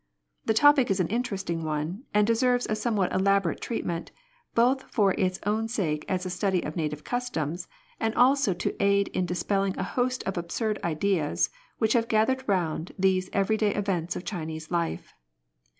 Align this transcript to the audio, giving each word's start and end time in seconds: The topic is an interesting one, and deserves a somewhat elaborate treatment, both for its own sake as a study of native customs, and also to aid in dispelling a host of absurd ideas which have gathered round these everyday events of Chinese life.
The 0.45 0.55
topic 0.55 0.89
is 0.89 0.99
an 0.99 1.09
interesting 1.09 1.63
one, 1.63 2.05
and 2.11 2.25
deserves 2.25 2.65
a 2.67 2.75
somewhat 2.75 3.13
elaborate 3.13 3.61
treatment, 3.61 4.09
both 4.55 4.81
for 4.91 5.13
its 5.15 5.39
own 5.45 5.67
sake 5.67 6.05
as 6.09 6.25
a 6.25 6.31
study 6.31 6.59
of 6.63 6.75
native 6.75 7.03
customs, 7.03 7.67
and 7.99 8.15
also 8.15 8.55
to 8.55 8.75
aid 8.81 9.09
in 9.09 9.27
dispelling 9.27 9.77
a 9.77 9.83
host 9.83 10.23
of 10.23 10.39
absurd 10.39 10.79
ideas 10.83 11.51
which 11.77 11.93
have 11.93 12.07
gathered 12.07 12.43
round 12.49 12.93
these 12.97 13.29
everyday 13.31 13.75
events 13.75 14.15
of 14.15 14.25
Chinese 14.25 14.71
life. 14.71 15.13